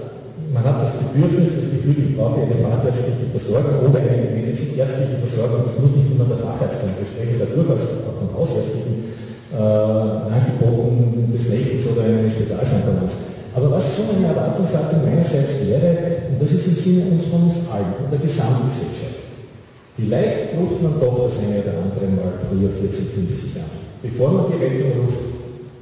man 0.53 0.63
hat 0.67 0.83
das 0.83 0.99
Bedürfnis, 0.99 1.55
das 1.55 1.71
Gefühl, 1.71 2.11
ich 2.11 2.17
brauche 2.19 2.43
eine 2.43 2.59
fachärztliche 2.59 3.31
Versorgung 3.31 3.87
oder 3.87 4.03
eine 4.03 4.35
medizinärztliche 4.35 5.23
Versorgung. 5.23 5.63
Das 5.63 5.79
muss 5.79 5.95
nicht 5.95 6.11
immer 6.11 6.27
der 6.27 6.43
Facharzt 6.43 6.83
sein. 6.83 6.91
Wir 6.99 7.07
sprechen 7.07 7.39
da 7.39 7.47
durchaus 7.47 8.03
auch 8.03 8.19
von 8.19 8.29
hausärztlichen 8.35 9.15
äh, 9.55 10.27
Angeboten 10.27 11.31
des 11.31 11.47
Nächtens 11.47 11.87
oder 11.87 12.03
eine 12.03 12.27
Spitalsambulanz. 12.27 13.31
Aber 13.55 13.71
was 13.71 13.95
schon 13.95 14.11
eine 14.11 14.27
Erwartungshaltung 14.27 15.07
meinerseits 15.07 15.67
wäre, 15.67 16.27
und 16.31 16.39
das 16.39 16.51
ist 16.51 16.67
im 16.67 16.75
Sinne 16.75 17.01
uns 17.15 17.25
von 17.31 17.47
uns 17.47 17.55
allen 17.71 17.95
und 17.99 18.11
der 18.11 18.19
Gesamtgesellschaft, 18.19 19.23
vielleicht 19.95 20.55
ruft 20.55 20.83
man 20.83 20.99
doch 20.99 21.27
das 21.27 21.39
eine 21.47 21.63
oder 21.63 21.79
andere 21.79 22.07
Mal 22.11 22.31
früher 22.47 22.71
40, 22.71 23.11
50 23.11 23.59
an, 23.59 23.71
bevor 24.03 24.31
man 24.31 24.45
die 24.51 24.59
Rettung 24.59 24.99
ruft 24.99 25.23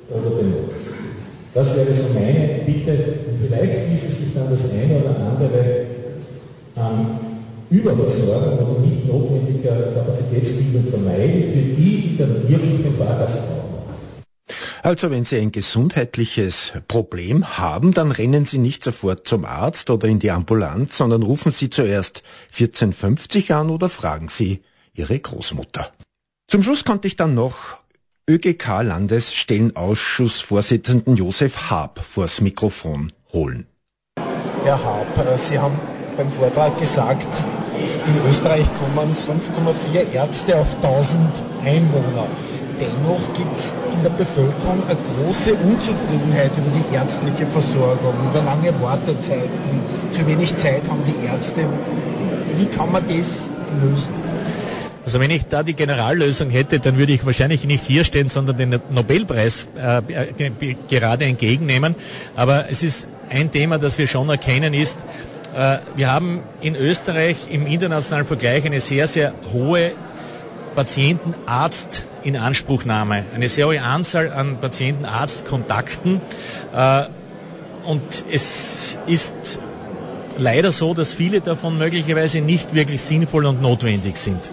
oder 0.10 0.30
den 0.38 0.50
Notarzt. 0.50 1.09
Das 1.54 1.76
wäre 1.76 1.94
so 1.94 2.14
meine 2.14 2.62
Bitte 2.66 2.92
und 3.28 3.40
vielleicht 3.42 3.90
ließe 3.90 4.08
sich 4.08 4.34
dann 4.34 4.50
das 4.50 4.72
eine 4.72 5.00
oder 5.00 5.16
andere 5.18 5.86
an 6.76 7.20
Überversorgung 7.70 8.60
oder 8.60 8.80
nicht 8.82 9.08
notwendiger 9.08 9.94
Kapazitätsbildung 9.94 10.86
vermeiden 10.86 11.44
für 11.52 11.82
die, 11.82 12.02
die 12.02 12.18
dann 12.18 12.48
wirklich 12.48 12.84
den 12.84 12.98
Fahrgast 12.98 13.48
brauchen. 13.48 13.70
Also 14.82 15.12
wenn 15.12 15.26
Sie 15.26 15.38
ein 15.38 15.52
gesundheitliches 15.52 16.74
Problem 16.88 17.58
haben, 17.58 17.94
dann 17.94 18.12
rennen 18.12 18.46
Sie 18.46 18.60
nicht 18.60 18.84
sofort 18.84 19.28
zum 19.28 19.46
Arzt 19.46 19.90
oder 19.90 20.08
in 20.08 20.20
die 20.20 20.32
Ambulanz, 20.32 20.98
sondern 20.98 21.24
rufen 21.24 21.52
Sie 21.52 21.70
zuerst 21.70 22.24
1450 22.54 23.54
an 23.54 23.70
oder 23.70 23.90
fragen 23.90 24.30
Sie 24.30 24.62
Ihre 24.94 25.20
Großmutter. 25.20 25.92
Zum 26.48 26.64
Schluss 26.64 26.86
konnte 26.86 27.08
ich 27.08 27.16
dann 27.16 27.36
noch 27.36 27.79
ÖGK-Landesstellenausschussvorsitzenden 28.30 31.16
Josef 31.16 31.72
Haab 31.72 32.00
vors 32.00 32.42
Mikrofon 32.42 33.12
holen. 33.34 33.66
Herr 34.64 34.84
Haab, 34.84 35.18
äh, 35.18 35.36
Sie 35.36 35.58
haben 35.58 35.80
beim 36.16 36.32
Vortrag 36.32 36.78
gesagt, 36.78 37.26
in 37.74 38.30
Österreich 38.30 38.68
kommen 38.76 39.16
5,4 39.16 40.14
Ärzte 40.14 40.60
auf 40.60 40.76
1000 40.76 41.44
Einwohner. 41.66 42.28
Dennoch 42.80 43.34
gibt 43.34 43.58
es 43.58 43.74
in 43.96 44.04
der 44.04 44.12
Bevölkerung 44.12 44.84
eine 44.88 45.00
große 45.00 45.56
Unzufriedenheit 45.56 46.52
über 46.56 46.70
die 46.70 46.86
ärztliche 46.94 47.48
Versorgung, 47.48 48.14
über 48.30 48.44
lange 48.44 48.80
Wartezeiten, 48.80 49.82
zu 50.12 50.28
wenig 50.28 50.56
Zeit 50.56 50.88
haben 50.88 51.04
die 51.04 51.26
Ärzte. 51.26 51.66
Wie 52.58 52.68
kann 52.68 52.92
man 52.92 53.04
das 53.08 53.50
lösen? 53.82 54.29
Also 55.04 55.20
wenn 55.20 55.32
ich 55.32 55.46
da 55.48 55.64
die 55.64 55.74
Generallösung 55.74 56.50
hätte, 56.50 56.80
dann 56.80 56.98
würde 56.98 57.14
ich 57.14 57.26
wahrscheinlich 57.26 57.66
nicht 57.66 57.86
hier 57.86 58.04
stehen, 58.04 58.30
sondern 58.30 58.58
den 58.58 58.80
Nobelpreis 58.90 59.68
äh, 59.78 60.02
gerade 60.90 61.26
entgegennehmen. 61.26 61.96
Aber 62.36 62.66
es 62.70 62.84
ist 62.84 63.08
ein 63.30 63.52
Thema, 63.52 63.78
das 63.78 63.98
wir 63.98 64.08
schon 64.08 64.30
erkennen, 64.30 64.74
ist, 64.74 64.98
äh, 65.56 65.78
wir 65.96 66.12
haben 66.12 66.42
in 66.62 66.76
Österreich 66.76 67.38
im 67.50 67.66
internationalen 67.66 68.28
Vergleich 68.28 68.66
eine 68.66 68.82
sehr, 68.82 69.08
sehr 69.08 69.34
hohe 69.52 69.92
Patientenarzt 70.76 72.04
in 72.24 72.36
Anspruchnahme, 72.36 73.26
eine 73.34 73.50
sehr 73.50 73.68
hohe 73.68 73.82
Anzahl 73.82 74.32
an 74.32 74.58
Patienten-Arzt-Kontakten. 74.60 76.22
Äh, 76.76 77.04
und 77.86 78.04
es 78.32 78.98
ist 79.08 79.60
leider 80.38 80.72
so, 80.72 80.94
dass 80.94 81.14
viele 81.14 81.42
davon 81.42 81.78
möglicherweise 81.78 82.42
nicht 82.42 82.74
wirklich 82.74 83.02
sinnvoll 83.02 83.46
und 83.46 83.62
notwendig 83.62 84.18
sind. 84.18 84.50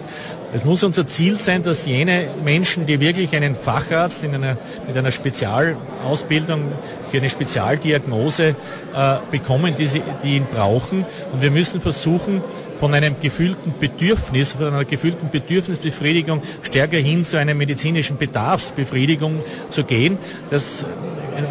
Es 0.53 0.63
muss 0.63 0.81
unser 0.83 1.05
Ziel 1.05 1.35
sein, 1.37 1.61
dass 1.61 1.85
jene 1.85 2.29
Menschen, 2.43 2.85
die 2.85 2.99
wirklich 3.01 3.35
einen 3.35 3.55
Facharzt 3.55 4.23
in 4.23 4.33
einer, 4.33 4.57
mit 4.87 4.95
einer 4.95 5.11
Spezialausbildung 5.11 6.71
für 7.11 7.17
eine 7.17 7.29
Spezialdiagnose 7.29 8.55
äh, 8.95 9.15
bekommen, 9.29 9.75
die, 9.77 9.85
sie, 9.85 10.01
die 10.23 10.37
ihn 10.37 10.45
brauchen. 10.45 11.05
Und 11.33 11.41
wir 11.41 11.51
müssen 11.51 11.81
versuchen, 11.81 12.41
von 12.79 12.93
einem 12.93 13.15
gefühlten 13.21 13.73
Bedürfnis, 13.79 14.53
von 14.53 14.67
einer 14.67 14.85
gefühlten 14.85 15.29
Bedürfnisbefriedigung 15.29 16.41
stärker 16.61 16.97
hin 16.97 17.25
zu 17.25 17.37
einer 17.37 17.53
medizinischen 17.53 18.17
Bedarfsbefriedigung 18.17 19.41
zu 19.69 19.83
gehen. 19.83 20.17
Das 20.49 20.85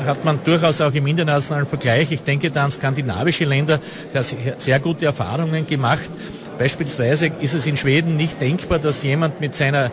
hat 0.06 0.24
man 0.24 0.38
durchaus 0.44 0.80
auch 0.80 0.92
im 0.92 1.06
internationalen 1.06 1.66
Vergleich, 1.66 2.12
ich 2.12 2.22
denke 2.22 2.50
da 2.50 2.64
an 2.64 2.70
skandinavische 2.70 3.44
Länder, 3.44 3.80
sehr 4.58 4.80
gute 4.80 5.06
Erfahrungen 5.06 5.66
gemacht. 5.66 6.10
Beispielsweise 6.58 7.30
ist 7.40 7.54
es 7.54 7.66
in 7.66 7.76
Schweden 7.76 8.16
nicht 8.16 8.40
denkbar, 8.40 8.78
dass 8.78 9.02
jemand 9.02 9.40
mit 9.40 9.54
seiner 9.54 9.90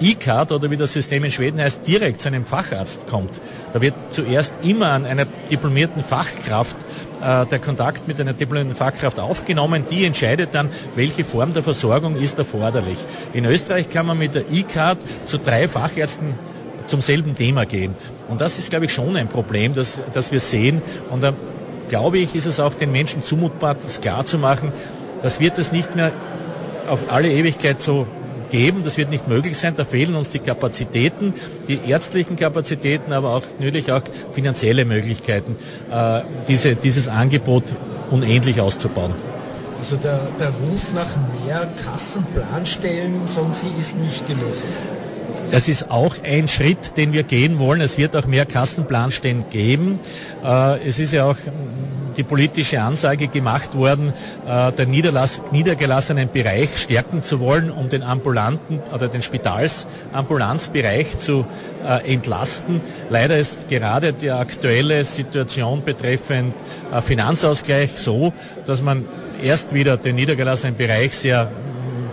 E-Card 0.00 0.52
oder 0.52 0.70
wie 0.70 0.76
das 0.76 0.92
System 0.92 1.24
in 1.24 1.30
Schweden 1.30 1.60
heißt, 1.60 1.86
direkt 1.86 2.20
zu 2.20 2.28
einem 2.28 2.44
Facharzt 2.44 3.06
kommt. 3.06 3.40
Da 3.72 3.80
wird 3.80 3.94
zuerst 4.10 4.52
immer 4.62 4.90
an 4.90 5.04
einer 5.04 5.26
diplomierten 5.50 6.02
Fachkraft 6.04 6.76
äh, 7.22 7.46
der 7.46 7.58
Kontakt 7.58 8.06
mit 8.06 8.20
einer 8.20 8.32
diplomierten 8.32 8.76
Fachkraft 8.76 9.18
aufgenommen. 9.18 9.84
Die 9.90 10.04
entscheidet 10.04 10.50
dann, 10.54 10.68
welche 10.94 11.24
Form 11.24 11.52
der 11.52 11.62
Versorgung 11.62 12.16
ist 12.16 12.38
erforderlich. 12.38 12.98
In 13.32 13.44
Österreich 13.44 13.90
kann 13.90 14.06
man 14.06 14.18
mit 14.18 14.34
der 14.34 14.44
E-Card 14.50 14.98
zu 15.26 15.38
drei 15.38 15.68
Fachärzten 15.68 16.34
zum 16.86 17.00
selben 17.00 17.34
Thema 17.34 17.66
gehen. 17.66 17.94
Und 18.28 18.40
das 18.40 18.58
ist, 18.58 18.70
glaube 18.70 18.86
ich, 18.86 18.92
schon 18.92 19.16
ein 19.16 19.28
Problem, 19.28 19.74
das, 19.74 20.00
das 20.12 20.32
wir 20.32 20.40
sehen. 20.40 20.80
Und 21.10 21.22
da 21.22 21.32
glaube 21.88 22.18
ich, 22.18 22.34
ist 22.34 22.46
es 22.46 22.60
auch 22.60 22.74
den 22.74 22.92
Menschen 22.92 23.22
zumutbar, 23.22 23.74
das 23.74 24.00
klar 24.00 24.24
zu 24.24 24.38
machen, 24.38 24.72
das 25.22 25.40
wird 25.40 25.58
es 25.58 25.72
nicht 25.72 25.96
mehr 25.96 26.12
auf 26.88 27.10
alle 27.12 27.30
Ewigkeit 27.30 27.80
so 27.80 28.06
geben. 28.50 28.82
Das 28.84 28.96
wird 28.96 29.10
nicht 29.10 29.28
möglich 29.28 29.56
sein. 29.56 29.74
Da 29.76 29.84
fehlen 29.84 30.14
uns 30.14 30.30
die 30.30 30.38
Kapazitäten, 30.38 31.34
die 31.68 31.80
ärztlichen 31.86 32.36
Kapazitäten, 32.36 33.12
aber 33.12 33.34
auch 33.34 33.42
natürlich 33.58 33.92
auch 33.92 34.02
finanzielle 34.32 34.84
Möglichkeiten, 34.84 35.56
äh, 35.90 36.20
diese, 36.48 36.76
dieses 36.76 37.08
Angebot 37.08 37.64
unendlich 38.10 38.60
auszubauen. 38.60 39.12
Also 39.78 39.96
der, 39.96 40.18
der 40.40 40.48
Ruf 40.48 40.92
nach 40.92 41.06
mehr 41.46 41.68
Kassenplanstellen, 41.84 43.24
sagen 43.26 43.52
Sie, 43.52 43.68
ist 43.78 43.96
nicht 43.96 44.28
Lösung. 44.28 44.68
Das 45.50 45.68
ist 45.68 45.90
auch 45.90 46.16
ein 46.24 46.46
Schritt, 46.48 46.96
den 46.96 47.12
wir 47.12 47.22
gehen 47.22 47.58
wollen. 47.58 47.80
Es 47.80 47.96
wird 47.96 48.14
auch 48.16 48.26
mehr 48.26 48.44
Kassenplanstellen 48.44 49.44
geben. 49.50 50.00
Äh, 50.44 50.86
es 50.86 50.98
ist 50.98 51.12
ja 51.12 51.26
auch 51.26 51.36
die 52.18 52.24
politische 52.24 52.82
Ansage 52.82 53.28
gemacht 53.28 53.74
worden, 53.74 54.12
äh, 54.46 54.72
den 54.72 54.90
niedergelassenen 54.90 56.28
Bereich 56.30 56.76
stärken 56.76 57.22
zu 57.22 57.40
wollen, 57.40 57.70
um 57.70 57.88
den 57.88 58.02
ambulanten 58.02 58.80
oder 58.92 59.08
den 59.08 59.22
Spitalsambulanzbereich 59.22 61.16
zu 61.18 61.46
äh, 61.86 62.12
entlasten. 62.12 62.82
Leider 63.08 63.38
ist 63.38 63.68
gerade 63.68 64.12
die 64.12 64.30
aktuelle 64.30 65.04
Situation 65.04 65.82
betreffend 65.84 66.54
äh, 66.92 67.00
Finanzausgleich 67.00 67.92
so, 67.94 68.32
dass 68.66 68.82
man 68.82 69.04
erst 69.42 69.72
wieder 69.72 69.96
den 69.96 70.16
niedergelassenen 70.16 70.76
Bereich 70.76 71.12
sehr 71.14 71.50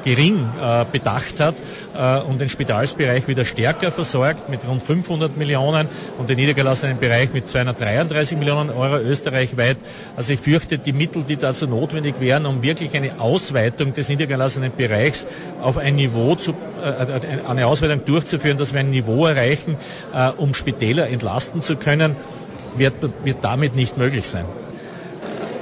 gering 0.06 0.48
äh, 0.62 0.86
bedacht 0.90 1.40
hat 1.40 1.56
äh, 1.98 2.20
und 2.22 2.40
den 2.40 2.48
Spitalsbereich 2.48 3.28
wieder 3.28 3.44
stärker 3.44 3.92
versorgt 3.92 4.50
mit 4.50 4.66
rund 4.66 4.84
500 4.84 5.36
Millionen 5.36 5.88
und 6.18 6.30
den 6.30 6.38
niedergelassenen 6.38 7.00
Bereich 7.00 7.34
mit 7.34 7.50
233 7.50 8.38
Millionen 8.38 8.70
Euro 8.70 8.98
österreichweit. 8.98 9.78
Also 10.16 10.34
ich 10.34 10.40
fürchte, 10.40 10.78
die 10.78 10.94
Mittel, 10.94 11.24
die 11.24 11.36
dazu 11.36 11.68
notwendig 11.68 12.16
wären, 12.20 12.46
um 12.46 12.62
wirklich 12.62 12.96
eine 12.96 13.20
Ausweitung 13.20 13.94
des 13.94 14.08
niedergelassenen 14.08 14.72
Bereichs 14.78 15.26
auf 15.62 15.78
ein 15.78 15.96
Niveau 15.96 16.36
zu, 16.36 16.52
äh, 16.52 17.48
eine 17.50 17.66
Ausweitung 17.66 18.06
durchzuführen, 18.06 18.58
dass 18.58 18.74
wir 18.74 18.82
ein 18.82 18.92
Niveau 18.92 19.26
erreichen, 19.26 19.76
äh, 20.14 20.30
um 20.38 20.54
Spitäler 20.54 21.10
entlasten 21.10 21.62
zu 21.62 21.76
können, 21.76 22.16
wird, 22.78 22.94
wird 23.24 23.44
damit 23.44 23.76
nicht 23.76 23.98
möglich 23.98 24.28
sein. 24.28 24.46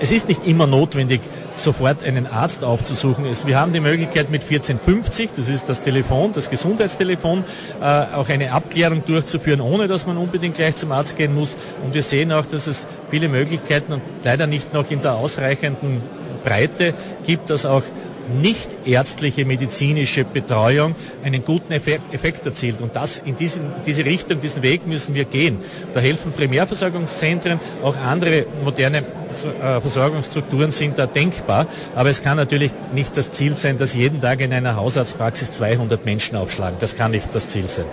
Es 0.04 0.12
ist 0.12 0.28
nicht 0.28 0.46
immer 0.46 0.68
notwendig, 0.68 1.22
sofort 1.56 2.04
einen 2.04 2.28
Arzt 2.28 2.66
aufzusuchen. 2.66 3.24
Wir 3.46 3.58
haben 3.58 3.72
die 3.72 3.80
Möglichkeit 3.80 4.30
mit 4.30 4.42
1450, 4.42 5.32
das 5.34 5.48
ist 5.48 5.70
das 5.70 5.82
Telefon, 5.82 6.34
das 6.34 6.50
Gesundheitstelefon, 6.50 7.46
äh, 7.82 7.86
auch 8.14 8.28
eine 8.28 8.52
Abklärung 8.52 9.06
durchzuführen, 9.06 9.62
ohne 9.62 9.88
dass 9.88 10.06
man 10.06 10.18
unbedingt 10.18 10.56
gleich 10.56 10.76
zum 10.76 10.92
Arzt 10.92 11.16
gehen 11.16 11.34
muss. 11.34 11.56
Und 11.86 11.94
wir 11.94 12.04
sehen 12.04 12.34
auch, 12.34 12.46
dass 12.46 12.68
es 12.68 12.86
viele 13.10 13.30
Möglichkeiten 13.30 13.94
und 13.94 14.02
leider 14.26 14.46
nicht 14.46 14.74
noch 14.74 14.92
in 14.92 15.00
der 15.00 15.14
ausreichenden 15.14 16.02
Breite 16.44 16.94
gibt, 17.26 17.50
dass 17.50 17.66
auch 17.66 17.84
nicht 18.42 18.70
ärztliche 18.86 19.46
medizinische 19.46 20.24
Betreuung 20.24 20.96
einen 21.24 21.44
guten 21.44 21.74
Effekt, 21.74 22.46
erzielt. 22.46 22.82
Und 22.82 22.96
das 22.96 23.22
in 23.26 23.36
diesen, 23.36 23.62
diese 23.86 24.06
Richtung, 24.06 24.40
diesen 24.40 24.64
Weg 24.64 24.88
müssen 24.88 25.16
wir 25.16 25.26
gehen. 25.26 25.60
Da 25.94 26.00
helfen 26.00 26.32
Primärversorgungszentren, 26.32 27.60
auch 27.84 27.96
andere 27.98 28.46
moderne 28.64 29.00
äh, 29.00 29.82
Versorgungsstrukturen 29.82 30.72
sind 30.72 30.98
da 30.98 31.06
denkbar. 31.06 31.68
Aber 31.96 32.10
es 32.10 32.24
kann 32.24 32.38
natürlich 32.38 32.72
nicht 32.94 33.16
das 33.18 33.32
Ziel 33.32 33.58
sein, 33.58 33.78
dass 33.78 33.94
jeden 33.94 34.22
Tag 34.22 34.42
in 34.42 34.54
einer 34.54 34.76
Hausarztpraxis 34.76 35.52
200 35.54 36.06
Menschen 36.06 36.36
aufschlagen. 36.36 36.78
Das 36.80 36.96
kann 36.96 37.12
nicht 37.12 37.34
das 37.34 37.50
Ziel 37.50 37.68
sein 37.68 37.86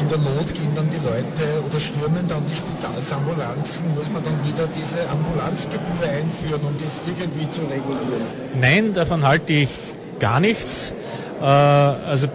in 0.00 0.08
der 0.08 0.18
Not 0.18 0.54
gehen 0.54 0.70
dann 0.74 0.88
die 0.90 1.04
Leute 1.04 1.64
oder 1.66 1.80
stürmen 1.80 2.26
dann 2.28 2.42
die 2.46 2.54
Spitalsambulanzen. 2.54 3.94
Muss 3.94 4.10
man 4.10 4.22
dann 4.24 4.38
wieder 4.46 4.68
diese 4.68 5.08
Ambulanzgebühr 5.10 6.08
einführen, 6.08 6.60
um 6.62 6.74
das 6.78 7.00
irgendwie 7.06 7.50
zu 7.50 7.62
regulieren? 7.62 8.22
Nein, 8.60 8.94
davon 8.94 9.26
halte 9.26 9.52
ich 9.52 9.70
gar 10.18 10.40
nichts. 10.40 10.92
Äh, 11.40 11.44
also 11.44 12.28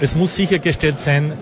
es 0.00 0.14
muss 0.14 0.36
sichergestellt 0.36 1.00
sein, 1.00 1.32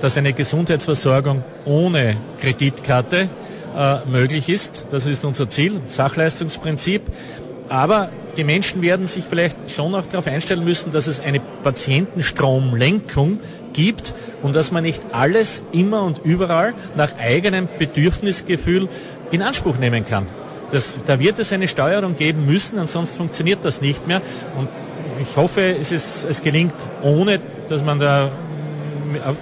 dass 0.00 0.16
eine 0.16 0.32
Gesundheitsversorgung 0.32 1.44
ohne 1.64 2.16
Kreditkarte 2.40 3.28
äh, 3.76 3.96
möglich 4.10 4.48
ist. 4.48 4.82
Das 4.90 5.06
ist 5.06 5.24
unser 5.24 5.48
Ziel, 5.48 5.80
Sachleistungsprinzip. 5.86 7.02
Aber 7.68 8.10
die 8.36 8.44
Menschen 8.44 8.82
werden 8.82 9.06
sich 9.06 9.24
vielleicht 9.24 9.70
schon 9.70 9.94
auch 9.94 10.04
darauf 10.06 10.26
einstellen 10.26 10.64
müssen, 10.64 10.90
dass 10.90 11.06
es 11.06 11.20
eine 11.20 11.40
Patientenstromlenkung 11.40 13.38
gibt 13.72 14.14
und 14.42 14.56
dass 14.56 14.70
man 14.70 14.84
nicht 14.84 15.02
alles 15.12 15.62
immer 15.72 16.02
und 16.02 16.20
überall 16.24 16.74
nach 16.96 17.10
eigenem 17.18 17.68
Bedürfnisgefühl 17.78 18.88
in 19.30 19.42
Anspruch 19.42 19.78
nehmen 19.78 20.04
kann. 20.06 20.26
Das, 20.70 20.98
da 21.06 21.20
wird 21.20 21.38
es 21.38 21.52
eine 21.52 21.68
Steuerung 21.68 22.16
geben 22.16 22.46
müssen, 22.46 22.78
ansonsten 22.78 23.18
funktioniert 23.18 23.60
das 23.62 23.80
nicht 23.80 24.06
mehr. 24.06 24.22
Und 24.58 24.68
ich 25.20 25.36
hoffe, 25.36 25.76
es, 25.78 25.92
ist, 25.92 26.24
es 26.24 26.42
gelingt, 26.42 26.74
ohne 27.02 27.40
dass 27.68 27.84
man 27.84 27.98
da 27.98 28.30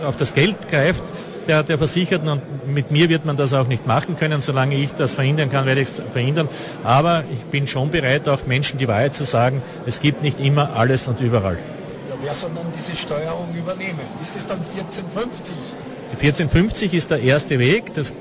auf 0.05 0.17
das 0.17 0.35
Geld 0.35 0.69
greift, 0.69 1.03
der, 1.47 1.63
der 1.63 1.79
Versicherten 1.79 2.29
und 2.29 2.43
mit 2.67 2.91
mir 2.91 3.09
wird 3.09 3.25
man 3.25 3.37
das 3.37 3.55
auch 3.55 3.67
nicht 3.67 3.87
machen 3.87 4.17
können. 4.17 4.41
Solange 4.41 4.77
ich 4.77 4.93
das 4.93 5.15
verhindern 5.15 5.51
kann, 5.51 5.67
werde 5.67 5.81
ich 5.81 5.89
es 5.89 6.03
verhindern. 6.13 6.49
Aber 6.85 7.25
ich 7.33 7.45
bin 7.45 7.67
schon 7.67 7.91
bereit, 7.91 8.29
auch 8.29 8.47
Menschen 8.47 8.79
die 8.79 8.89
Wahrheit 8.89 9.15
zu 9.15 9.25
sagen. 9.25 9.63
Es 9.87 10.01
gibt 10.01 10.23
nicht 10.23 10.41
immer 10.41 10.77
alles 10.77 11.09
und 11.09 11.21
überall 11.21 11.59
wer 12.23 12.35
soll 12.35 12.51
nun 12.51 12.67
diese 12.77 12.97
Steuerung 12.97 13.49
übernehmen? 13.57 14.01
Ist 14.21 14.37
es 14.37 14.47
dann 14.47 14.59
1450? 14.59 15.55
Die 16.13 16.17
1450 16.17 16.95
ist 16.95 17.11
der 17.11 17.21
erste 17.21 17.59
Weg, 17.59 17.95
das 17.95 18.13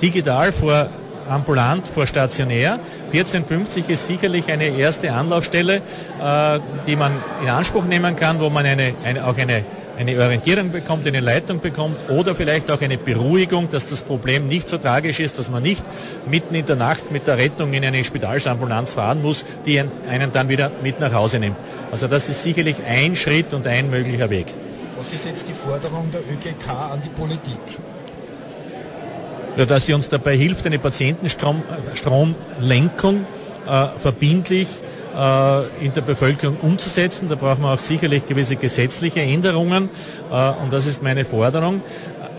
digital 0.00 0.52
vor 0.52 0.88
ambulant 1.28 1.86
vor 1.86 2.06
stationär. 2.06 2.78
1450 3.12 3.88
ist 3.88 4.06
sicherlich 4.06 4.50
eine 4.50 4.76
erste 4.76 5.12
Anlaufstelle, 5.12 5.76
äh, 5.76 6.58
die 6.86 6.96
man 6.96 7.12
in 7.42 7.48
Anspruch 7.48 7.84
nehmen 7.84 8.16
kann, 8.16 8.40
wo 8.40 8.50
man 8.50 8.66
eine, 8.66 8.94
eine, 9.04 9.26
auch 9.26 9.36
eine 9.38 9.64
eine 10.02 10.20
Orientierung 10.20 10.70
bekommt, 10.70 11.06
eine 11.06 11.20
Leitung 11.20 11.60
bekommt 11.60 11.96
oder 12.10 12.34
vielleicht 12.34 12.70
auch 12.70 12.80
eine 12.80 12.98
Beruhigung, 12.98 13.68
dass 13.68 13.86
das 13.86 14.02
Problem 14.02 14.48
nicht 14.48 14.68
so 14.68 14.78
tragisch 14.78 15.20
ist, 15.20 15.38
dass 15.38 15.48
man 15.50 15.62
nicht 15.62 15.84
mitten 16.30 16.54
in 16.54 16.66
der 16.66 16.76
Nacht 16.76 17.10
mit 17.10 17.26
der 17.26 17.38
Rettung 17.38 17.72
in 17.72 17.84
eine 17.84 18.04
Spitalsambulanz 18.04 18.92
fahren 18.94 19.22
muss, 19.22 19.44
die 19.64 19.80
einen 19.80 20.32
dann 20.32 20.48
wieder 20.48 20.70
mit 20.82 21.00
nach 21.00 21.12
Hause 21.12 21.38
nimmt. 21.38 21.56
Also 21.90 22.08
das 22.08 22.28
ist 22.28 22.42
sicherlich 22.42 22.76
ein 22.86 23.16
Schritt 23.16 23.54
und 23.54 23.66
ein 23.66 23.90
möglicher 23.90 24.28
Weg. 24.30 24.46
Was 24.98 25.12
ist 25.12 25.26
jetzt 25.26 25.48
die 25.48 25.54
Forderung 25.54 26.10
der 26.12 26.20
ÖGK 26.20 26.68
an 26.68 27.00
die 27.02 27.08
Politik? 27.08 27.58
Ja, 29.56 29.64
dass 29.66 29.86
sie 29.86 29.94
uns 29.94 30.08
dabei 30.08 30.36
hilft, 30.36 30.66
eine 30.66 30.78
Patientenstromlenkung 30.78 33.26
äh, 33.68 33.88
verbindlich 33.98 34.68
in 35.80 35.92
der 35.92 36.00
Bevölkerung 36.00 36.56
umzusetzen. 36.62 37.28
Da 37.28 37.34
brauchen 37.34 37.62
wir 37.62 37.72
auch 37.72 37.78
sicherlich 37.78 38.26
gewisse 38.26 38.56
gesetzliche 38.56 39.20
Änderungen 39.20 39.90
äh, 40.30 40.50
und 40.62 40.72
das 40.72 40.86
ist 40.86 41.02
meine 41.02 41.24
Forderung. 41.24 41.82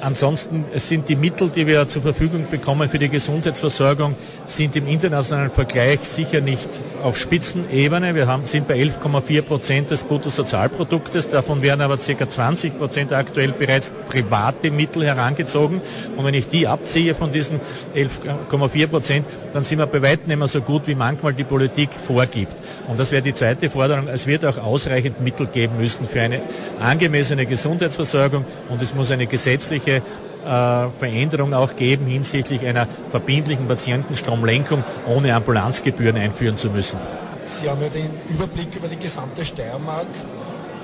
Ansonsten 0.04 0.66
sind 0.76 1.08
die 1.08 1.16
Mittel, 1.16 1.50
die 1.50 1.66
wir 1.66 1.88
zur 1.88 2.02
Verfügung 2.02 2.48
bekommen 2.52 2.90
für 2.90 3.00
die 3.00 3.08
Gesundheitsversorgung, 3.08 4.16
sind 4.46 4.76
im 4.76 4.86
internationalen 4.86 5.50
Vergleich 5.50 6.02
sicher 6.02 6.42
nicht 6.42 6.68
auf 7.02 7.18
Spitzenebene. 7.18 8.14
Wir 8.14 8.28
haben, 8.28 8.46
sind 8.46 8.68
bei 8.68 8.76
11,4 8.76 9.42
Prozent 9.44 9.92
des 9.92 10.04
Bruttosozialproduktes. 10.04 11.30
Davon 11.30 11.62
werden 11.62 11.80
aber 11.80 11.96
ca. 11.96 12.30
20 12.30 12.78
Prozent 12.78 13.14
aktuell 13.14 13.54
bereits 13.54 13.94
private 14.10 14.72
Mittel 14.72 15.06
herangezogen. 15.06 15.80
Und 16.18 16.26
wenn 16.26 16.34
ich 16.34 16.50
die 16.50 16.68
abziehe 16.68 17.16
von 17.16 17.32
diesen 17.32 17.62
11,4 17.96 18.88
Prozent, 18.88 19.26
dann 19.54 19.64
sind 19.64 19.80
wir 19.80 19.88
bei 19.88 20.02
weitem 20.02 20.28
nicht 20.28 20.38
mehr 20.38 20.50
so 20.50 20.60
gut, 20.60 20.86
wie 20.88 20.96
manchmal 20.96 21.34
die 21.34 21.46
Politik 21.46 21.92
vorgibt. 21.94 22.52
Und 22.90 23.00
das 23.00 23.14
wäre 23.14 23.22
die 23.22 23.34
zweite 23.34 23.70
Forderung. 23.70 24.10
Es 24.10 24.28
wird 24.28 24.44
auch 24.44 24.58
ausreichend 24.58 25.22
Mittel 25.22 25.48
geben 25.48 25.78
müssen 25.78 26.08
für 26.08 26.20
eine 26.20 26.42
angemessene 26.82 27.46
Gesundheitsversorgung 27.46 28.44
und 28.68 28.82
es 28.82 28.94
muss 28.94 29.10
eine 29.10 29.28
gesetzliche 29.28 29.93
äh, 29.98 30.90
Veränderung 31.00 31.54
auch 31.54 31.76
geben 31.76 32.06
hinsichtlich 32.06 32.66
einer 32.66 32.88
verbindlichen 33.10 33.68
Patientenstromlenkung 33.68 34.84
ohne 35.08 35.34
Ambulanzgebühren 35.36 36.18
einführen 36.18 36.58
zu 36.58 36.70
müssen. 36.70 37.00
Sie 37.46 37.70
haben 37.70 37.82
ja 37.82 37.90
den 37.90 38.10
Überblick 38.30 38.76
über 38.76 38.88
die 38.88 38.98
gesamte 38.98 39.46
Steiermark. 39.46 40.08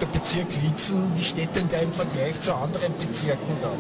Der 0.01 0.05
Bezirk 0.05 0.47
Lietzen, 0.63 1.11
wie 1.15 1.23
steht 1.23 1.55
denn 1.55 1.67
der 1.67 1.81
im 1.81 1.91
Vergleich 1.91 2.39
zu 2.39 2.53
anderen 2.53 2.93
Bezirken 2.97 3.57
da? 3.61 3.71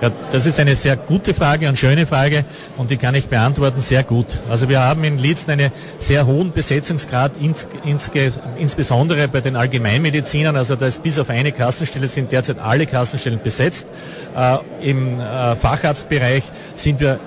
Ja, 0.00 0.10
das 0.30 0.46
ist 0.46 0.58
eine 0.58 0.76
sehr 0.76 0.96
gute 0.96 1.34
Frage 1.34 1.68
und 1.68 1.78
schöne 1.78 2.06
Frage 2.06 2.46
und 2.78 2.90
die 2.90 2.96
kann 2.96 3.14
ich 3.14 3.28
beantworten 3.28 3.82
sehr 3.82 4.02
gut. 4.02 4.40
Also 4.48 4.70
wir 4.70 4.80
haben 4.80 5.04
in 5.04 5.18
Lietzen 5.18 5.50
einen 5.50 5.70
sehr 5.98 6.26
hohen 6.26 6.52
Besetzungsgrad, 6.52 7.36
ins, 7.36 7.68
ins, 7.84 8.10
insbesondere 8.58 9.28
bei 9.28 9.42
den 9.42 9.56
Allgemeinmedizinern. 9.56 10.56
Also 10.56 10.74
da 10.76 10.86
ist 10.86 11.02
bis 11.02 11.18
auf 11.18 11.28
eine 11.28 11.52
Kassenstelle 11.52 12.08
sind 12.08 12.32
derzeit 12.32 12.58
alle 12.58 12.86
Kassenstellen 12.86 13.40
besetzt. 13.42 13.88
Äh, 14.34 14.88
Im 14.90 15.20
äh, 15.20 15.54
Facharztbereich 15.56 16.44
sind 16.74 16.98
wir 17.00 17.20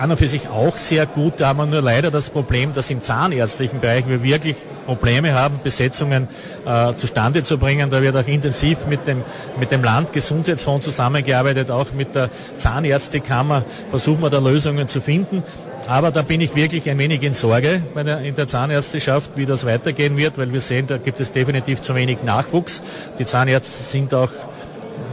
an 0.00 0.10
und 0.10 0.16
für 0.16 0.26
sich 0.26 0.48
auch 0.48 0.78
sehr 0.78 1.04
gut. 1.04 1.34
Da 1.38 1.48
haben 1.48 1.58
wir 1.58 1.66
nur 1.66 1.82
leider 1.82 2.10
das 2.10 2.30
Problem, 2.30 2.72
dass 2.72 2.88
im 2.88 3.02
zahnärztlichen 3.02 3.80
Bereich 3.80 4.08
wir 4.08 4.22
wirklich 4.22 4.56
Probleme 4.88 5.34
haben, 5.34 5.60
Besetzungen 5.62 6.28
äh, 6.64 6.94
zustande 6.94 7.42
zu 7.42 7.58
bringen. 7.58 7.90
Da 7.90 8.00
wird 8.00 8.16
auch 8.16 8.26
intensiv 8.26 8.86
mit 8.88 9.06
dem, 9.06 9.22
mit 9.60 9.70
dem 9.70 9.84
Landgesundheitsfonds 9.84 10.86
zusammengearbeitet, 10.86 11.70
auch 11.70 11.92
mit 11.92 12.14
der 12.14 12.30
Zahnärztekammer 12.56 13.64
versuchen 13.90 14.22
wir 14.22 14.30
da 14.30 14.38
Lösungen 14.38 14.88
zu 14.88 15.02
finden. 15.02 15.42
Aber 15.88 16.10
da 16.10 16.22
bin 16.22 16.40
ich 16.40 16.56
wirklich 16.56 16.88
ein 16.88 16.96
wenig 16.98 17.22
in 17.22 17.34
Sorge 17.34 17.82
in 18.24 18.34
der 18.34 18.46
Zahnärzteschaft, 18.46 19.32
wie 19.36 19.44
das 19.44 19.66
weitergehen 19.66 20.16
wird, 20.16 20.38
weil 20.38 20.52
wir 20.52 20.60
sehen, 20.62 20.86
da 20.86 20.96
gibt 20.96 21.20
es 21.20 21.32
definitiv 21.32 21.82
zu 21.82 21.94
wenig 21.94 22.22
Nachwuchs. 22.24 22.82
Die 23.18 23.26
Zahnärzte 23.26 23.82
sind 23.82 24.14
auch 24.14 24.30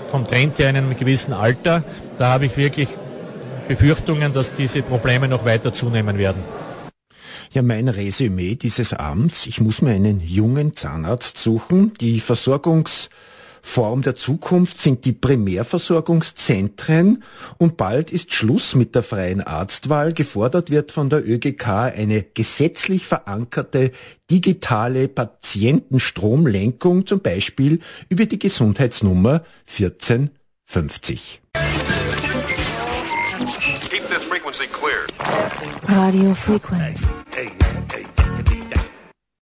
vom 0.07 0.25
Trend 0.25 0.57
her 0.57 0.69
in 0.69 0.77
einem 0.77 0.95
gewissen 0.95 1.33
Alter. 1.33 1.83
Da 2.17 2.27
habe 2.27 2.45
ich 2.45 2.55
wirklich 2.55 2.87
Befürchtungen, 3.67 4.31
dass 4.31 4.55
diese 4.55 4.81
Probleme 4.83 5.27
noch 5.27 5.43
weiter 5.43 5.73
zunehmen 5.73 6.17
werden. 6.17 6.41
Ja, 7.55 7.61
mein 7.61 7.87
Resümee 7.87 8.55
dieses 8.55 8.91
Abends, 8.91 9.47
ich 9.47 9.61
muss 9.61 9.81
mir 9.81 9.91
einen 9.91 10.19
jungen 10.19 10.75
Zahnarzt 10.75 11.37
suchen. 11.37 11.93
Die 12.01 12.19
Versorgungs 12.19 13.09
Form 13.61 14.01
der 14.01 14.17
Zukunft 14.17 14.81
sind 14.81 15.05
die 15.05 15.13
Primärversorgungszentren 15.13 17.23
und 17.57 17.77
bald 17.77 18.11
ist 18.11 18.33
Schluss 18.33 18.75
mit 18.75 18.93
der 18.93 19.03
freien 19.03 19.39
Arztwahl. 19.39 20.11
Gefordert 20.11 20.69
wird 20.69 20.91
von 20.91 21.09
der 21.09 21.25
ÖGK 21.25 21.93
eine 21.95 22.23
gesetzlich 22.23 23.05
verankerte 23.05 23.91
digitale 24.29 25.07
Patientenstromlenkung, 25.07 27.07
zum 27.07 27.21
Beispiel 27.21 27.79
über 28.09 28.25
die 28.25 28.37
Gesundheitsnummer 28.37 29.43
1450. 29.65 31.41
frequency 34.55 34.67
clear. 34.67 35.05
Audio 35.89 36.33
frequency. 36.33 37.13
Hey, 37.33 37.51
hey, 37.91 38.05
hey. 38.15 38.24